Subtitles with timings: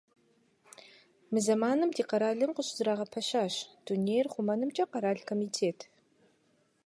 [1.31, 3.53] Мы зэманым ди къэралым къыщызэрагъэпэщащ
[3.85, 5.79] Дунейр хъумэнымкӀэ къэрал комитет.